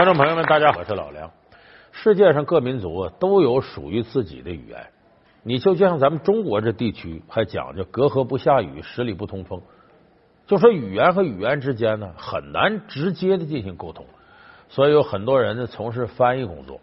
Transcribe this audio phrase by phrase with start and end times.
[0.00, 1.30] 观众朋友们，大家好，我是老梁。
[1.92, 4.86] 世界上各民族都有属于自己的语言，
[5.42, 9.60] 你就像咱们中国这地区还讲究隔河不下雨，十里不通风。
[10.46, 14.06] 就说语言和语言之间呢，很难直接的进行沟通，
[14.70, 16.80] 所以有很多人呢从事翻译工作。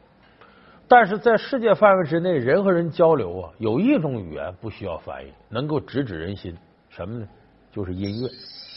[0.88, 6.55] 但是在世界范围之内，人和人交流啊，有一种语言不需要翻译，能够直指人心，
[6.90, 7.27] 什么呢？
[7.72, 8.30] 就是音乐。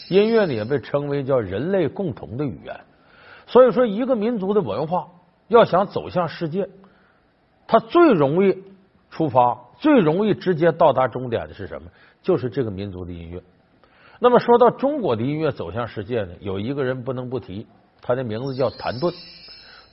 [0.09, 2.75] 音乐呢也被称为叫人类共同的语言。
[3.51, 5.09] 所以说，一个民族的文化
[5.49, 6.69] 要想走向世界，
[7.67, 8.63] 它最容易
[9.09, 11.89] 出发、最容易直接到达终点的是什么？
[12.21, 13.43] 就是这个民族的音乐。
[14.19, 17.67] 那么说到中国的音乐走向世界呢，有一个人不能不提，
[18.01, 19.13] 他的名字叫谭盾。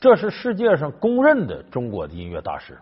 [0.00, 2.78] 这是世界上公认的中国的音乐大师。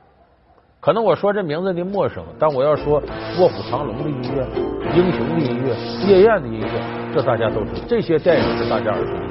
[0.79, 3.01] 可能我说这名字的陌生，但我要说
[3.41, 4.45] 《卧虎藏龙》的音乐、
[4.95, 5.75] 《英雄》的音乐、
[6.07, 7.87] 《夜宴》的音乐，这大家都知道。
[7.89, 9.26] 这些电影是大家耳熟。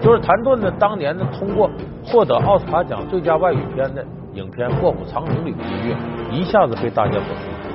[0.00, 1.68] 就是谭盾呢，当年呢，通过
[2.04, 4.04] 获得奥斯卡奖最佳外语片的
[4.34, 5.96] 影片《卧虎藏龙》里的音乐，
[6.30, 7.26] 一下子被大家所熟
[7.62, 7.68] 知。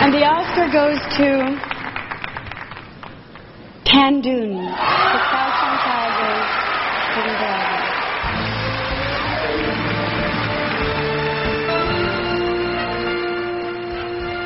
[0.00, 1.24] And the Oscar goes to
[3.84, 6.36] Tandun, the Crouching Tiger,
[7.14, 7.76] Hidden Dragon.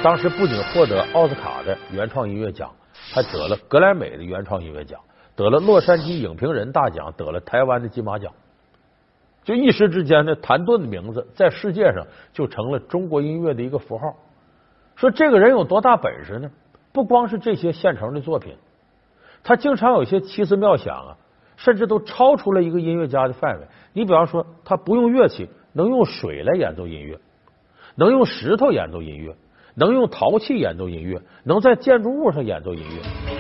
[0.03, 2.71] 当时不仅获得奥斯卡的原创音乐奖，
[3.13, 4.99] 还得了格莱美的原创音乐奖，
[5.37, 8.33] 得了洛杉矶影评人大奖，得了台湾的金马奖。
[9.45, 14.17] 就一时之间呢，谭盾的名字在世界上就成了中国音乐的一个符号。
[14.97, 16.51] 说这个人有多大本事呢？
[16.93, 18.57] 不光是这些现成的作品，
[19.43, 21.17] 他经常有些奇思妙想啊，
[21.57, 23.67] 甚至都超出了一个音乐家的范围。
[23.93, 27.19] 你比方说，他不用乐器，能用水来演奏音乐，
[27.95, 29.35] 能用石头演奏音乐。
[29.77, 33.40] 能用陶器演奏音乐，能在建筑物上演奏音乐。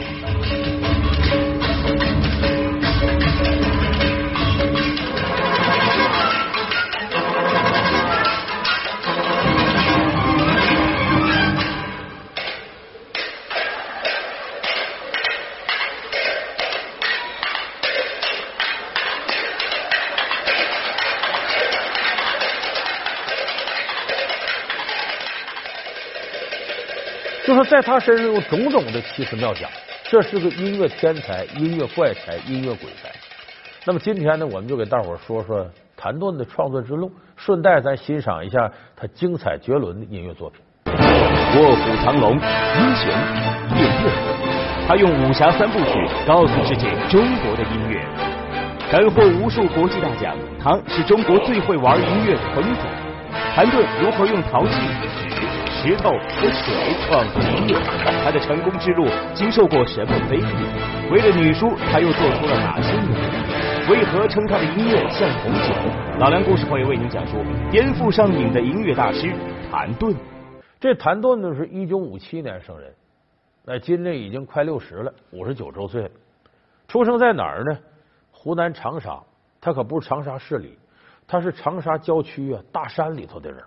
[27.70, 29.70] 在他身上有种种的奇思妙想，
[30.03, 33.08] 这是个音乐天才、音乐怪才、音乐鬼才。
[33.84, 35.64] 那么今天呢，我们就给大伙说说
[35.97, 40.60] 谭盾的创作之路，顺带咱欣赏一下他精彩绝伦的音乐作品。
[40.86, 43.08] 卧虎藏龙，英雄
[43.78, 48.04] 夜乐，他用武侠三部曲告诉世界中国的音乐，
[48.91, 50.37] 斩获无数国际大奖。
[50.60, 52.81] 他是中国最会玩音乐的疯子。
[53.54, 54.72] 谭盾如何用陶器？
[55.83, 56.75] 石头和水
[57.07, 57.81] 创作音乐，
[58.23, 61.11] 他的成功之路经受过什么非议？
[61.11, 63.91] 为了女书，他又做出了哪些努力？
[63.91, 65.73] 为何称他的音乐像红酒？
[66.19, 67.39] 老梁故事会为您讲述
[67.71, 69.33] 颠覆上瘾的音乐大师
[69.71, 70.15] 谭盾。
[70.79, 72.93] 这谭盾呢是一九五七年生人，
[73.65, 76.11] 那今年已经快六十了，五十九周岁了。
[76.89, 77.79] 出生在哪儿呢？
[78.31, 79.19] 湖南长沙，
[79.62, 80.79] 他可不是长沙市里，
[81.27, 83.65] 他是长沙郊区啊大山里头的人。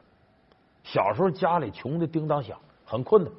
[0.84, 3.32] 小时候家里穷的叮当响，很困难。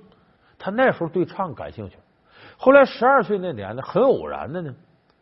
[0.59, 1.99] 他那时候对唱感兴趣。
[2.57, 4.75] 后来十二岁那年呢，很偶然的呢，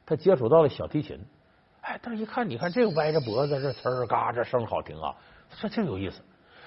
[0.07, 1.19] 他接触到了小提琴。
[1.81, 5.15] 哎，但是一看，你看这个歪着脖子，这呲儿嘎，这声好听啊，
[5.61, 6.23] 这这有意思。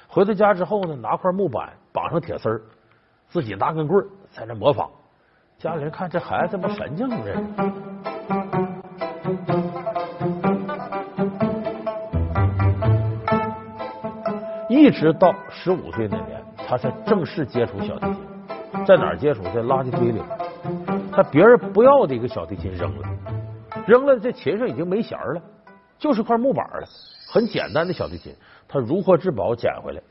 [0.08, 2.62] 回到家之后呢，拿块木板绑上铁丝儿，
[3.30, 4.92] 自己拿根棍儿在那模仿。
[5.58, 7.34] 家里人看这孩子怎么神经这
[14.86, 18.18] 一直到十五岁那年，他才正式接触小提琴。
[18.86, 19.42] 在哪儿接触？
[19.46, 20.22] 在垃圾堆里。
[21.12, 23.10] 他别人不要的一个小提琴扔了，
[23.88, 25.42] 扔了，这琴上已经没弦了，
[25.98, 26.88] 就是块木板了。
[27.28, 28.36] 很简单的小提琴，
[28.68, 30.02] 他如获至宝捡回来，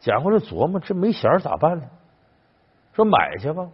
[0.00, 1.84] 捡回来琢磨这没弦咋办呢？
[2.92, 3.66] 说买去吧。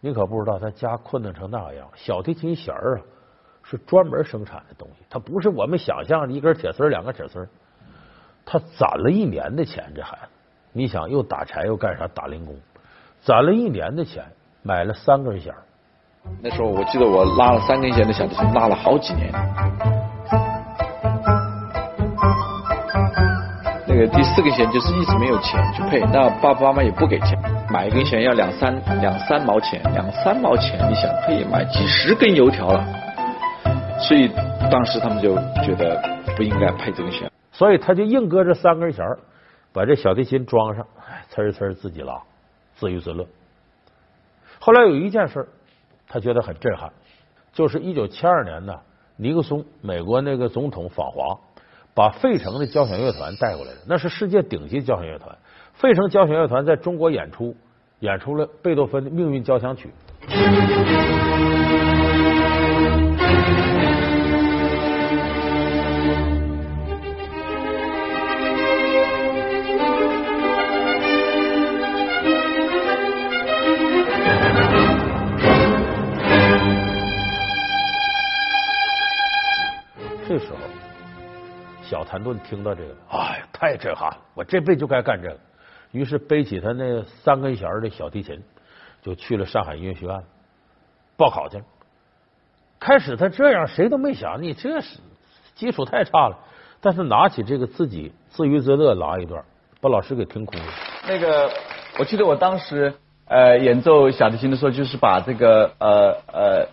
[0.00, 2.98] 你可不知道他家困难成那样，小提琴弦啊
[3.62, 7.48] 是专门生产的东西，它不是我们想象的一根铁丝两个铁丝。
[8.46, 10.28] 他攒了一年的钱，这孩子，
[10.72, 12.54] 你想又打柴又干啥打零工，
[13.22, 14.24] 攒了一年的钱
[14.62, 15.54] 买了三根弦。
[16.42, 19.32] 那时候我记得我拉了三根弦的小提琴，拉了好几年。
[23.86, 27.38] 那个第四根弦就是一直没有钱去配，那爸爸妈妈也不给钱，
[27.70, 32.84] 买一根弦要两三两三毛钱，两三毛钱，你想可以买几十根油条了。
[34.00, 34.28] 所以
[34.70, 36.02] 当时他们就觉得
[36.36, 37.30] 不应该配这根弦。
[37.54, 39.06] 所以他就硬搁这三根弦
[39.72, 40.86] 把这小提琴装上，
[41.32, 42.20] 呲呲自己拉，
[42.74, 43.26] 自娱自乐。
[44.58, 45.48] 后来有一件事
[46.08, 46.92] 他觉得很震撼，
[47.52, 48.80] 就是一九七二年呢，
[49.16, 51.38] 尼克松美国那个总统访华，
[51.94, 55.38] 把费城的交响乐团带过来了，那是世界顶级交响乐团。
[55.74, 57.56] 费城交响乐团在中国演出，
[58.00, 59.92] 演出了贝多芬的《命运交响曲》。
[81.94, 84.18] 小谭盾听到这个，哎，太震撼了！
[84.34, 85.38] 我这辈子就该干这个。
[85.92, 88.42] 于是背起他那三根弦的小提琴，
[89.00, 90.20] 就去了上海音乐学院
[91.16, 91.64] 报考去了。
[92.80, 94.98] 开始他这样，谁都没想，你这是
[95.54, 96.36] 基础太差了。
[96.80, 99.44] 但是拿起这个自己自娱自乐拉一段，
[99.80, 100.64] 把老师给听哭了。
[101.06, 101.48] 那个，
[102.00, 102.92] 我记得我当时
[103.26, 106.66] 呃演奏小提琴的时候，就是把这个呃呃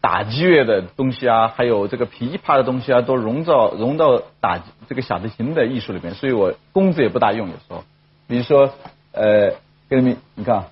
[0.00, 7.84] 打击乐的东西啊，还有这个琵琶的东西啊，都融到融到打这个小提琴的艺术里面，所以我工资也不大用，有时候，
[8.26, 8.70] 比如说
[9.12, 9.54] 呃，
[9.88, 10.66] 给你们你看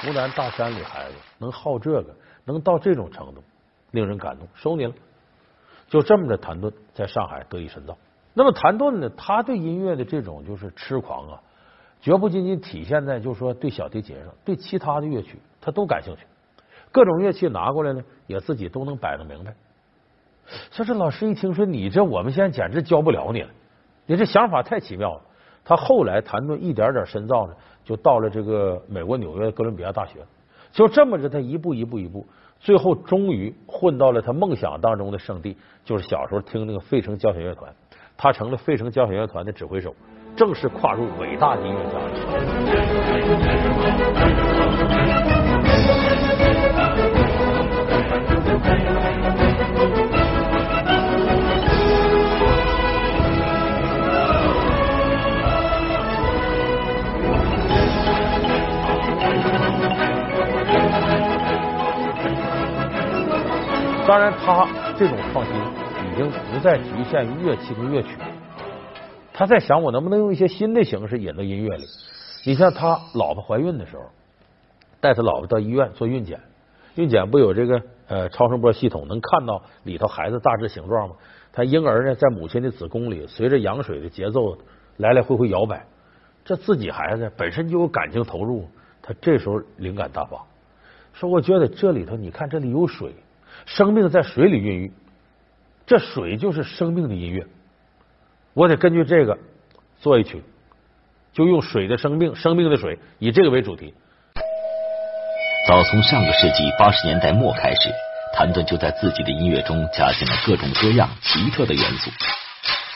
[0.00, 2.14] 湖南大山里孩子能好这个，
[2.44, 3.42] 能到这种程度，
[3.90, 4.94] 令人感动，收你了。
[5.88, 7.96] 就这么着，谭盾在上海得以深造。
[8.32, 11.42] 那么谭盾呢，他对音乐的这种就是痴狂啊，
[12.00, 16.22] 绝不仅仅体现在就是说对小提琴上，对其他的乐曲他都感兴趣。
[16.92, 19.54] 各种乐器拿过来呢，也自己都能摆弄明白。
[20.70, 23.50] 说这老师一听说你这，我们现在简直教不了你了，
[24.06, 25.22] 你这想法太奇妙了。
[25.70, 30.18] 他后来谈论一点点深造呢，就到了这个美国纽约哥伦比亚大学。
[30.72, 32.26] 就这么着，他一步一步一步，
[32.58, 37.72] 最后终于混到了他梦想当中的圣地，就是小时候听那个费城交响乐团。
[38.16, 39.94] 他成了费城交响乐团的指挥手，
[40.34, 42.00] 正式跨入伟大的音乐家。
[65.00, 68.10] 这种创新已经不再局限于乐器跟乐曲，
[69.32, 71.84] 他在想我能不能用一些新的形式引到音乐里。
[72.44, 74.02] 你像他老婆怀孕的时候，
[75.00, 76.38] 带他老婆到医院做孕检，
[76.96, 81.14] 孕检不有这个呃超声波系统能看到里头孩子大致形状吗？
[81.50, 84.58] 他婴儿呢在母亲的子宫里，随着羊水的节奏
[84.98, 85.86] 来来回回摇摆。
[86.44, 88.68] 这自己孩子本身就有感情投入，
[89.00, 90.44] 他这时候灵感大发，
[91.14, 93.14] 说我觉得这里头你看这里有水。
[93.74, 94.92] 生命在水里孕育，
[95.86, 97.46] 这水就是生命的音乐。
[98.52, 99.38] 我得根据这个
[100.00, 100.42] 做一曲，
[101.32, 103.94] 就用水的生命，生命的水，以这个为主题。
[105.68, 107.90] 早从上个世纪八十年代末开始，
[108.34, 112.10] 谭盾就在自己的音乐中加进了各种各样奇特的元素。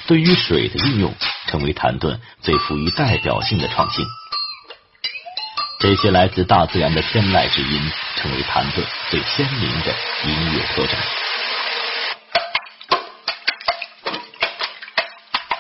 [0.09, 1.15] 对于水的运用，
[1.47, 4.05] 成为谭盾最富于代表性的创新。
[5.85, 7.79] 这些来自大自然的天籁之音，
[8.17, 9.93] 成为谭盾最鲜明的
[10.25, 10.99] 音乐特征。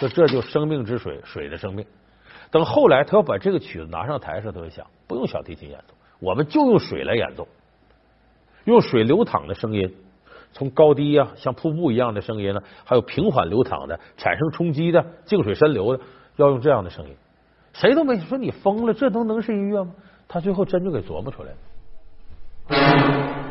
[0.00, 1.84] 说这就生命之水，水的生命。
[2.50, 7.46] 等后来他要把这个曲子拿上台时，他就想，不用小提琴演奏，我们就用水来演奏，
[8.64, 9.94] 用水流淌的声音，
[10.54, 16.02] 从高低呀，像瀑布一样的声音呢，还有平缓流淌的、产生冲击的、静水深流的，
[16.36, 17.14] 要用这样的声音。
[17.74, 19.92] 谁都没说你疯了，这都能是音乐吗？
[20.34, 21.52] 他最后真就给琢磨出来
[22.68, 23.43] 了。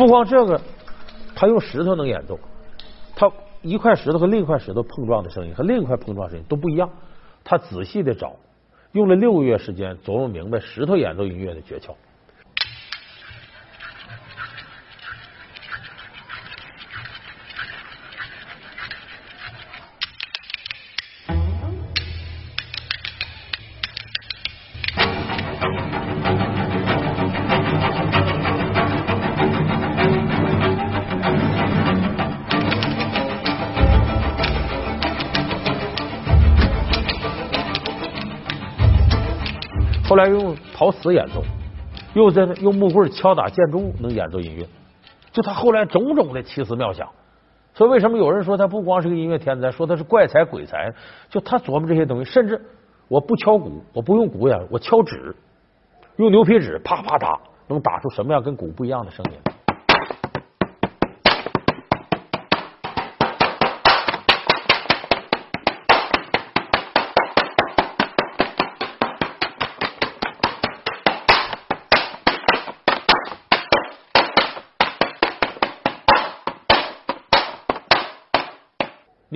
[0.00, 0.58] 不光这个，
[1.34, 2.40] 他用石头能演奏，
[3.14, 3.30] 他
[3.60, 6.88] 一块石头和另一块石头碰撞的声音和另一块碰撞声音都不一样。
[7.44, 8.34] 他仔细的找，
[8.92, 11.92] 用了六个月时间琢磨明白石头演奏音乐的诀窍。
[40.20, 41.42] 来用陶瓷演奏，
[42.14, 44.66] 又在那用木棍敲打建筑物，能演奏音乐。
[45.32, 47.08] 就他后来种种的奇思妙想，
[47.72, 50.92] 所以为什么有人说他不光是个音乐天才，说他是怪才鬼才？
[51.28, 52.60] 就他琢磨这些东西，甚至
[53.08, 55.34] 我不敲鼓，我不用鼓呀，我敲纸，
[56.16, 59.38] 用牛皮纸啪啪打，能打出什么样跟鼓不一样的声音？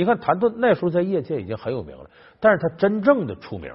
[0.04, 3.72] 你看谭盾那时候在业界已经很有名了，但是他真正的出名、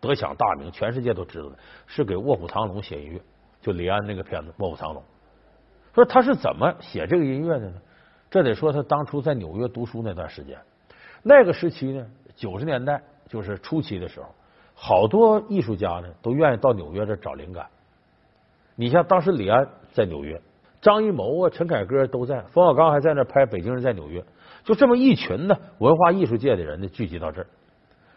[0.00, 3.20] 得享大名，全世界都知道的是给《卧虎藏龙》写音乐，
[3.60, 5.02] 就李安那个片子《卧虎藏龙》。
[5.96, 7.74] 说他是怎么写这个音乐的呢？
[8.30, 10.56] 这得说他当初在纽约读书那段时间，
[11.24, 14.28] 那个时期呢，九十年代就是初期的时候，
[14.74, 17.66] 好多艺术家呢都愿意到纽约这找灵感。
[18.76, 20.40] 你像当时李安在纽约，
[20.80, 24.20] 张艺谋啊、陈凯歌都在，冯小刚还在那拍《北京人在纽约》。
[24.64, 27.46] 就这么一群呢，文化艺术界的人呢聚集到这儿，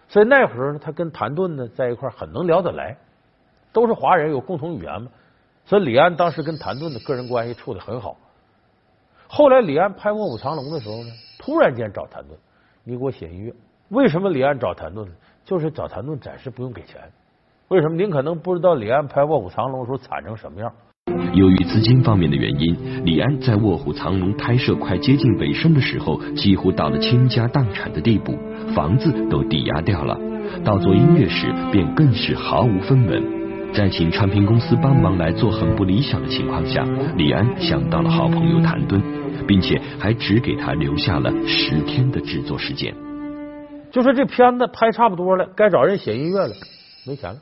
[0.08, 2.98] 所以那会儿呢，他跟谭盾呢在一块儿很能聊得来，
[3.74, 5.10] 都是华人，有共同语言嘛。
[5.66, 8.16] 所以李安当时跟谭盾的个人关系处的很好。
[9.28, 12.40] 后来李安拍《卧虎藏龙》的时候呢，突然间找谭盾，
[12.86, 13.54] 你给我写音乐。
[13.90, 15.14] 为什么李安找谭盾呢？
[15.44, 17.02] 就是找谭盾暂时不用给钱。
[17.68, 17.96] 为什么？
[17.98, 20.74] 您可能不知道李安拍《卧虎藏龙》的时候惨成什么样。
[21.34, 28.38] 由于资金方面的原因，李安在《卧虎藏龙》拍摄快接近尾声的时候，几乎到了倾家荡产的地步，
[28.74, 30.20] 房子都抵押掉了。
[30.64, 33.24] 到做音乐时，便更是毫无分文。
[33.74, 36.84] 在请唱片公司帮忙来做很不理想的情况下，
[37.18, 39.02] 李安想到了好朋友谭盾，
[39.46, 42.94] 并且还只给他留下了十天的制作时间。
[43.92, 46.54] 就说这片子拍差不多了，该找人写音乐了，
[47.06, 47.40] 没钱了，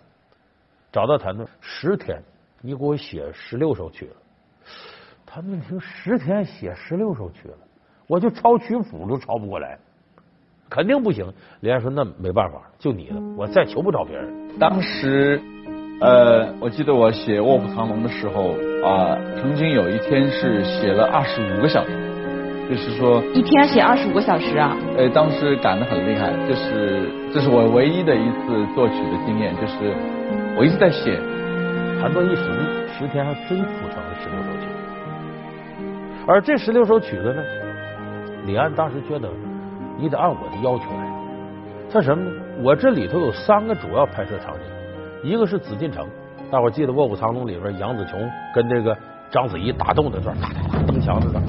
[0.91, 2.21] 找到谭盾，十天。
[2.65, 4.15] 你给我写十六首曲子，
[5.23, 7.53] 他们听十天写十六首曲子，
[8.07, 9.77] 我就抄曲谱都抄不过来，
[10.67, 11.31] 肯定不行。
[11.59, 15.39] 李安说：“那没办法，就你了，我再求不着别人。”当时，
[16.01, 21.91] 呃，我记得我写《卧虎藏龙》的时候啊，曾经有一天是写了二十五个小时，
[22.67, 24.75] 就是说一天写二十五个小时啊。
[24.97, 29.93] 呃，当时赶得很厉害，就是这是我唯一的一次作曲的经验，就是
[30.57, 31.21] 我一直在写。
[32.05, 34.67] 谭盾一使力，十天还真谱成了十六首曲。
[36.27, 37.41] 而这十六首曲子呢，
[38.45, 39.27] 李安当时觉得
[39.97, 41.11] 你得按我的要求来。
[41.91, 42.31] 他什么呢？
[42.61, 44.61] 我这里头有三个主要拍摄场景，
[45.27, 46.07] 一个是紫禁城，
[46.51, 48.19] 大伙记得《卧虎藏龙》里边杨紫琼
[48.53, 48.95] 跟这个
[49.31, 51.43] 章子怡打斗那段，哒哒哒蹬墙那段。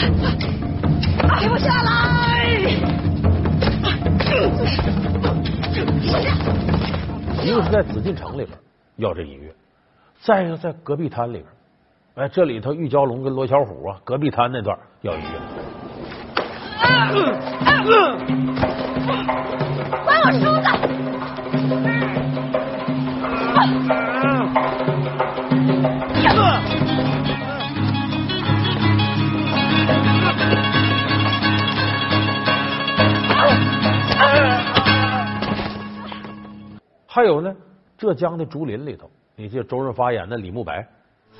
[0.00, 2.48] 给我下来！
[7.44, 8.48] 一个是在紫禁城里边
[8.96, 9.52] 要这音乐，
[10.22, 11.46] 再一个在隔壁滩里边，
[12.14, 15.26] 哎，这里头玉娇龙跟罗小虎啊，隔壁滩那段要音乐。
[16.78, 17.02] 还
[20.22, 20.40] 我梳
[23.94, 23.99] 子！
[37.12, 37.52] 还有呢，
[37.98, 40.86] 浙江的竹林里头，你记得周润发演的李慕白，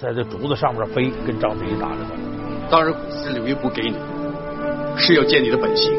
[0.01, 2.11] 在这竹子上面飞，跟章子怡打着呢。
[2.69, 3.95] 当然，股市留一不给你，
[4.97, 5.93] 是要见你的本性。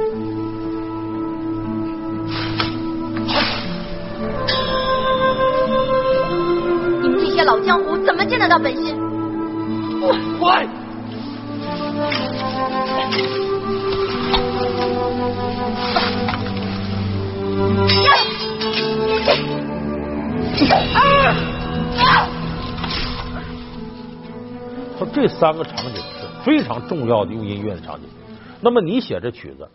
[7.02, 9.00] 你们这些老江湖怎么见得到本心？
[10.38, 10.68] 快！
[24.98, 28.08] 说这三个场景是非常重要的用音乐的场景。
[28.62, 29.68] 那么你写这曲子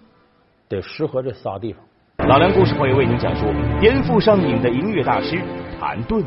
[0.69, 1.83] 得适合这仨地方。
[2.29, 3.47] 老梁故事会为您讲述
[3.81, 5.43] 颠覆上瘾的音乐大师
[5.79, 6.25] 谭盾。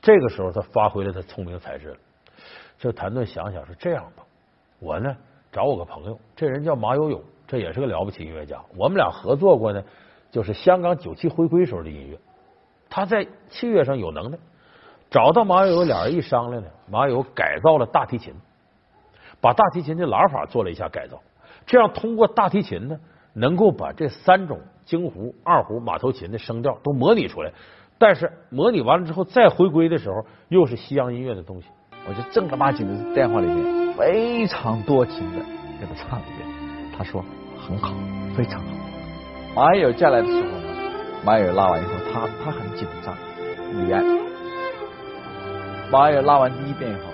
[0.00, 1.96] 这个时候他发挥了他聪明才智了。
[2.78, 4.22] 这谭盾想想是这样吧，
[4.78, 5.14] 我呢
[5.50, 8.58] 找我个朋友，这人叫马友友，这也是个了不起音乐家。
[8.76, 9.82] 我们俩合作过呢，
[10.30, 12.18] 就是香港九七回归时候的音乐。
[12.90, 14.38] 他在器乐上有能耐，
[15.10, 18.34] 找到马友友，俩人一商量呢，马友友改造了大提琴，
[19.40, 21.20] 把大提琴的拉法做了一下改造，
[21.64, 22.98] 这样通过大提琴呢，
[23.32, 27.52] 能够把这三种京胡、二胡、马头琴的声调都模拟出来。
[27.96, 31.68] 但是模拟完了之后再回归的时候，又是西洋音乐的东西。
[32.08, 35.38] 我就正儿八经的电话里面非常多情的
[35.78, 36.48] 给他唱一遍。
[36.96, 37.22] 他说
[37.58, 37.94] 很好，
[38.34, 38.66] 非常好。
[39.54, 40.68] 马友下来的时候呢，
[41.24, 43.16] 马友拉完以后，他他很紧张。
[43.72, 44.04] 李安，
[45.90, 47.12] 马友拉完第一遍以后，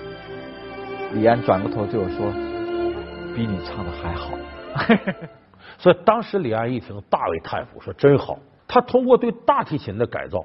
[1.13, 2.31] 李安转过头对我说
[3.35, 4.31] ：“比你唱的还好。
[5.77, 8.39] ”所以当时李安一听大为叹服，说真好。
[8.67, 10.43] 他通过对大提琴的改造，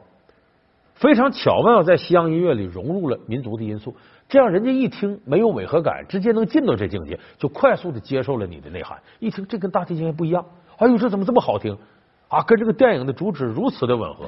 [0.94, 3.97] 非常巧妙在西洋音乐里融入了民族的因素，
[4.28, 8.99] 这样人家一听没有违和感，直接能进到这境界，就快速的接受了你的内涵。
[9.18, 10.44] 一听这跟大提琴还不一样，
[10.76, 11.76] 哎呦，这怎么这么好听
[12.32, 12.42] 啊？
[12.42, 14.26] 跟这个电影的主旨如此的吻合。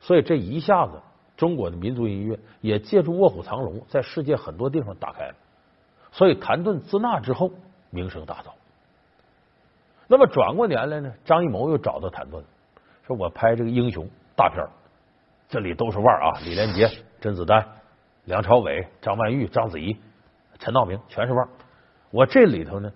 [0.00, 0.92] 所以这一下子，
[1.36, 5.34] 中国的民族音乐也借助《卧虎藏龙》在世界很多地方打开了。
[6.10, 7.50] 所以谭盾自那之后
[7.90, 8.59] 名声大噪。
[10.12, 12.42] 那么转过年来呢，张艺谋又找到谭盾，
[13.06, 14.66] 说我拍这个英雄大片
[15.48, 16.90] 这里都是腕儿啊，李连杰、
[17.20, 17.64] 甄子丹、
[18.24, 19.96] 梁朝伟、张曼玉、章子怡、
[20.58, 21.48] 陈道明，全是腕儿。
[22.10, 22.92] 我这里头呢，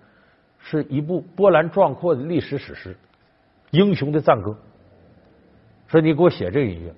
[0.59, 2.93] 是一部波澜壮阔的历史史诗
[3.71, 4.51] 《英雄的赞歌》。
[5.87, 6.93] 说你给我写这个音乐。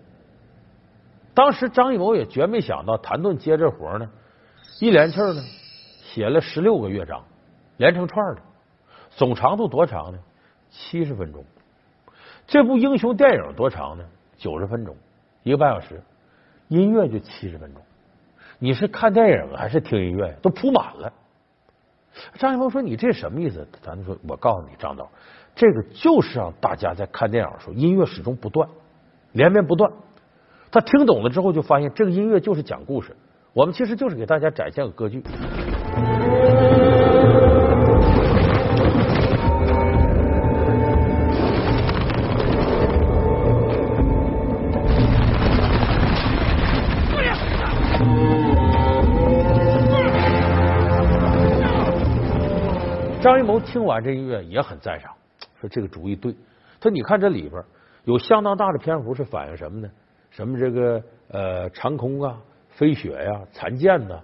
[1.36, 4.10] 当时张艺谋也绝没想到谭盾接这活呢，
[4.80, 5.44] 一连气儿呢
[6.02, 7.24] 写了十六个乐章，
[7.78, 8.42] 连成串的，
[9.18, 10.20] 总长度多长呢？
[10.70, 11.44] 七十分钟。
[12.46, 14.06] 这部英雄电影多长呢？
[14.38, 14.96] 九十分钟，
[15.42, 16.04] 一个半小时，
[16.68, 17.82] 音乐就七十分钟。
[18.60, 20.38] 你是看电影还是听音乐？
[20.44, 21.12] 都铺满了。
[22.36, 25.10] 张艺谋说：“你这什么意思？”咱说：“我告诉你，张导，
[25.56, 28.70] 这个就是让大家在看电影的时候，音乐始终不断，
[29.32, 29.92] 连绵不断。
[30.70, 33.16] 他听懂了之后，就发现这个音乐就是讲故事。
[33.54, 35.24] 我们其实就是给大家展现个歌剧。”
[53.48, 55.10] 谋听完这音乐也很赞赏，
[55.62, 56.36] 说这个主意对。
[56.82, 57.64] 他你看这里边
[58.04, 59.90] 有相当大的篇幅是反映什么呢？
[60.30, 62.38] 什么这个呃长空啊、
[62.70, 64.20] 飞雪呀、残剑呐，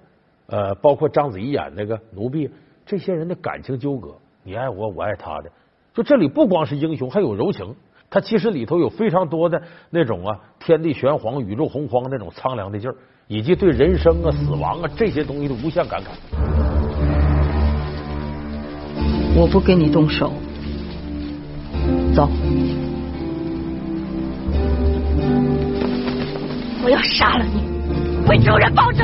[0.48, 2.52] 呃，包括章子怡演那个奴婢，
[2.86, 5.50] 这些人的感情纠葛，你爱我，我爱他的。
[5.94, 7.74] 就这里不光是英雄，还有柔情。
[8.10, 9.60] 他其实里头有非常多的
[9.90, 12.96] 那种啊，天地玄黄、宇宙洪荒那种苍凉的劲儿，
[13.28, 16.73] 以及对人生啊、死亡啊这些东西的无限感慨。
[19.36, 20.32] 我不跟你动手，
[22.14, 22.30] 走。
[26.84, 27.62] 我要杀了你，
[28.30, 29.04] 为仇人报仇。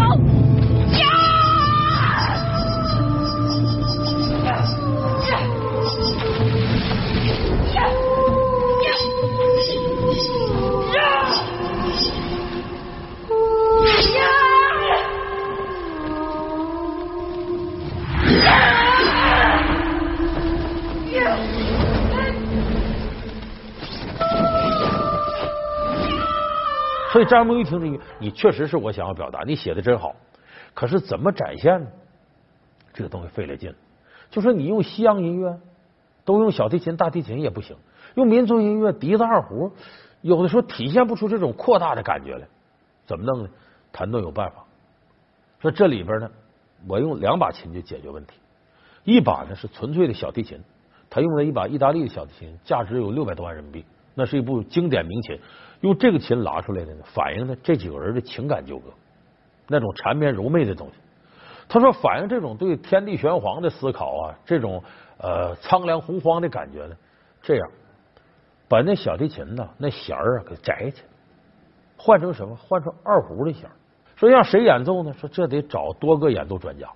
[27.11, 30.15] 所以张艺谋一听这个，你确实是我想要表达，你写的真好。
[30.73, 31.87] 可是怎么展现呢？
[32.93, 33.73] 这个东西费了劲。
[34.29, 35.59] 就说你用西洋音乐，
[36.23, 37.77] 都用小提琴、大提琴也不行；
[38.15, 39.71] 用民族音乐、笛子、二胡，
[40.21, 42.47] 有的时候体现不出这种扩大的感觉来。
[43.07, 43.49] 怎么弄呢？
[43.91, 44.65] 谭盾有办法，
[45.61, 46.29] 说这里边呢，
[46.87, 48.33] 我用两把琴就解决问题。
[49.03, 50.59] 一把呢是纯粹的小提琴，
[51.09, 55.39] 他用了一把意大利的小提琴，价值有六百多万人民币，那是一部经典名琴。
[55.81, 58.89] 用这个琴拉出来的呢，反映的这几个人的情感纠葛，
[59.67, 60.93] 那种缠绵柔媚的东西。
[61.67, 64.83] 他说，反映这种对天地玄黄的思考啊，这种
[65.17, 66.95] 呃苍凉洪荒的感觉呢，
[67.41, 67.69] 这样
[68.67, 71.03] 把那小提琴呢那弦儿啊给摘去，
[71.97, 72.55] 换成什么？
[72.55, 73.75] 换成二胡的弦儿。
[74.15, 75.13] 说让谁演奏呢？
[75.13, 76.89] 说这得找多个演奏专家。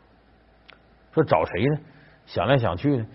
[1.13, 1.77] 说找谁呢？
[2.25, 3.05] 想来想去呢，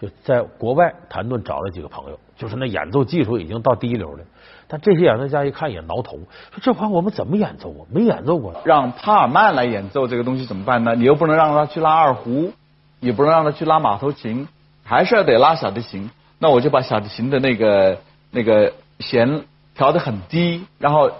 [0.00, 4.24] 就在国外，谭盾找了几个朋友，就是那演奏技术已经到第一流了。
[4.66, 6.18] 但这些演奏家一看也挠头，
[6.52, 7.84] 说这玩意我们怎么演奏啊？
[7.92, 8.54] 没演奏过。
[8.64, 10.94] 让帕尔曼来演奏这个东西怎么办呢？
[10.94, 12.52] 你又不能让他去拉二胡，
[13.00, 14.48] 也不能让他去拉马头琴，
[14.84, 16.10] 还是要得拉小提琴。
[16.38, 17.98] 那我就把小提琴的那个
[18.30, 19.42] 那个弦
[19.74, 21.10] 调的很低，然后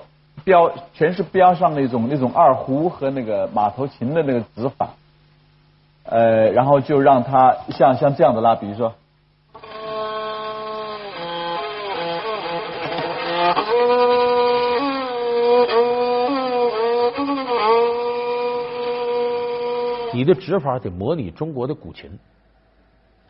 [0.44, 4.90] 标全是标上那种那种二胡和那个马头琴的那个指法，
[6.10, 8.94] 呃然后就让他像像这样的拉比如说
[20.12, 22.18] 你的指法得模拟中国的古琴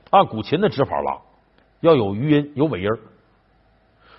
[0.08, 1.18] 按古琴的指法拉
[1.80, 2.88] 要有余音有尾音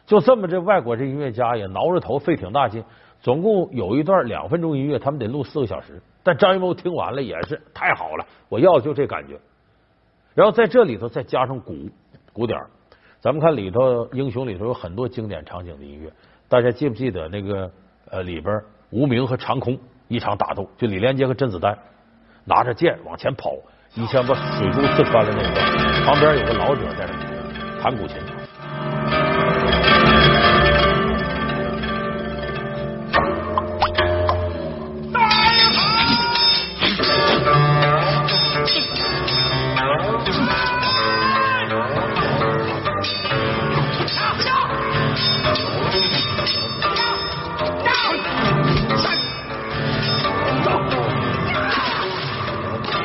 [0.06, 2.84] 就这么这外国这音乐家也挠着头费挺大劲
[3.22, 9.40] 总共有一段两分钟音乐他们得录四个小时但张艺谋听完了也是太好了，我要的就这感觉。
[10.34, 11.90] 然后在这里头再加上鼓
[12.32, 12.60] 鼓点
[13.20, 16.12] 咱们看里头《英雄》里头有很多经典场景的音乐，
[16.48, 17.70] 大家记不记得那个
[18.10, 21.78] 呃里边无名和长空一场打斗，就李连杰和甄子丹
[22.46, 23.52] 拿着剑往前跑，
[23.96, 28.18] 一枪把水珠刺穿了那个，旁边有个老者在那弹古琴。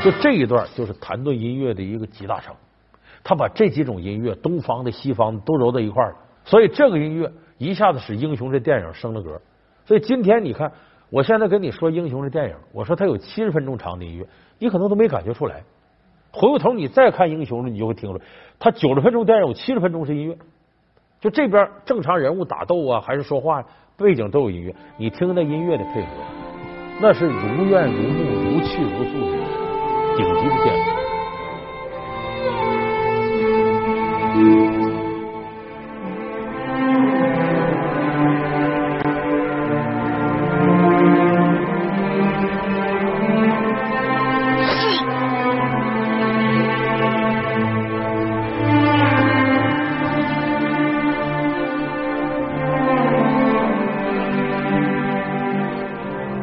[0.07, 2.55] 就这一段就是谭盾音乐的一个集大成，
[3.25, 9.41] 他把这几种音乐，东方的、西方的都揉到一块儿了，所以这个音乐一下子使《英雄》这电影升了格。
[9.85, 10.71] 所以今天你看，
[11.11, 14.25] 我现在跟你说《英雄》这电影，我说它有七十分钟长的音乐，
[14.61, 15.65] 你可能都没感觉出来。
[16.31, 18.25] 回过头你再看《英雄》，你就会听出来，
[18.61, 20.39] 它九十分钟电影有七十分钟是音乐，
[21.21, 23.65] 就这边正常人物打斗啊，还是说话，
[23.97, 26.09] 背景都有音乐，你听那音乐的配合，
[27.01, 29.66] 那是如怨如慕、如泣如诉的。
[30.17, 30.83] 顶级的电影。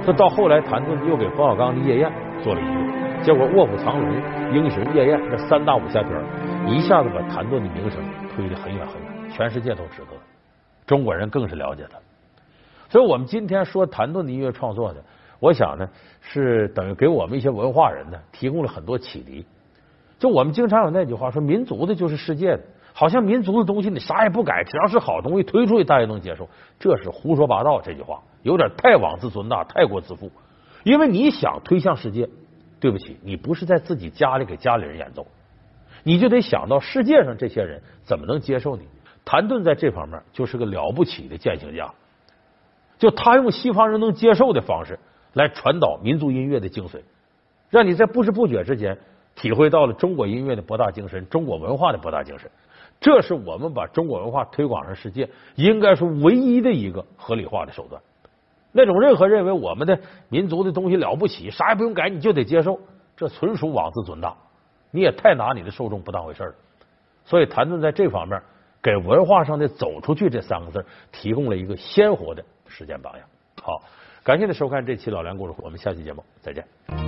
[0.06, 2.12] 这到后来，谭盾又给冯小刚的《夜宴》
[2.44, 3.03] 做了一个。
[3.24, 4.10] 结果《卧虎藏龙》
[4.54, 6.12] 《英雄》《夜宴》这三大武侠片
[6.68, 8.04] 一下子把谭盾的名声
[8.36, 10.22] 推得很远很远，全世界都知道了，
[10.86, 11.98] 中国人更是了解他。
[12.90, 15.00] 所以，我们今天说谭盾的音乐创作呢，
[15.40, 15.88] 我想呢，
[16.20, 19.46] 是等于给我们一些文化人呢提供了很多启迪。
[20.20, 22.60] 就我们经常有那句话说：“民族的就是世界的。”
[22.92, 26.50] 好像民族的东西你啥也不改，只要是好东西推出去，大家能接受。
[26.78, 30.30] 这是胡说八道，这句话有点太妄自尊大，太过自负。
[30.84, 32.28] 因为你想推向世界。
[32.84, 35.26] 对不起，你不是在自己家里给家里人演奏，
[36.04, 38.84] 你就得想到世界上这些人怎么能接受你。
[39.24, 41.94] 谭盾在这方面就是个了不起的践行家，
[43.00, 45.00] 就他用西方人能接受的方式
[45.32, 47.00] 来传导民族音乐的精髓，
[47.70, 48.98] 让你在不知不觉之间
[49.34, 52.52] 体会到了中国音乐的博大精深，中国文化的博大精深。
[53.00, 58.02] 这是我们把中国文化推广上世界，应该说唯一的一个合理化的手段。
[58.74, 62.80] 那种任何认为我们的民族的东西了不起，啥也不用改，你就得接受，
[63.16, 64.36] 这纯属妄自尊大。
[64.92, 66.54] 你也太拿你的受众不当回事了。
[67.24, 68.42] 所以谭盾在这方面
[68.82, 73.26] 给文化上的走出去这三个字提供了一个鲜活的实践榜样。
[73.62, 73.82] 好，
[74.24, 77.03] 感谢您收看这期老梁故事，我们下期节目再见。